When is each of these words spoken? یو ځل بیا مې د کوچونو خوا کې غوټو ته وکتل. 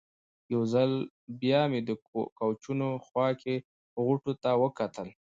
یو 0.53 0.61
ځل 0.73 0.91
بیا 1.41 1.61
مې 1.71 1.79
د 1.87 1.89
کوچونو 2.37 2.87
خوا 3.05 3.27
کې 3.41 3.55
غوټو 4.03 4.31
ته 4.43 4.49
وکتل. 4.63 5.07